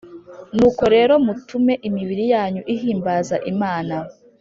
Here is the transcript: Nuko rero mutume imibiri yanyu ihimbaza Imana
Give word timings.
Nuko 0.55 0.83
rero 0.95 1.13
mutume 1.25 1.73
imibiri 1.87 2.23
yanyu 2.33 2.61
ihimbaza 2.73 3.35
Imana 3.51 3.95